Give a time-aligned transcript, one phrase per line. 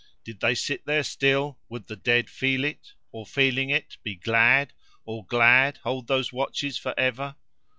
[0.25, 2.93] Did they sit there still, would the dead feel it?
[3.11, 4.73] or feeling it, be glad?
[5.05, 7.35] or glad, hold those watchers for ever?